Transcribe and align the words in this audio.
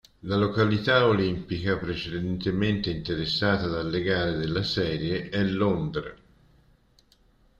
La 0.21 0.35
località 0.35 1.05
olimpica 1.05 1.77
precedentemente 1.77 2.89
interessata 2.89 3.67
dalle 3.67 4.01
gare 4.01 4.33
della 4.35 4.63
serie 4.63 5.29
è 5.29 5.43
Londra. 5.43 6.11